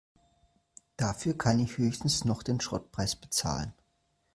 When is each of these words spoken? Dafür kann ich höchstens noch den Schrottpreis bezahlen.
Dafür 0.97 1.37
kann 1.37 1.59
ich 1.59 1.77
höchstens 1.77 2.25
noch 2.25 2.41
den 2.41 2.59
Schrottpreis 2.59 3.15
bezahlen. 3.15 3.71